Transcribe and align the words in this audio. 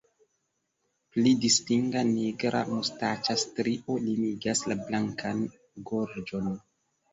Pli 1.15 1.33
distinga 1.43 2.01
nigra 2.13 2.63
mustaĉa 2.71 3.37
strio 3.43 3.99
limigas 4.09 4.65
la 4.73 4.81
blankan 4.89 5.47
gorĝon. 5.93 6.53